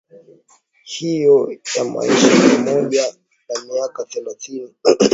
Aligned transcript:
hiyo 0.83 1.51
ya 1.75 1.83
maisha 1.83 2.27
pamoja 2.53 3.15
na 3.49 3.61
miaka 3.67 4.05
thelathini 4.05 4.73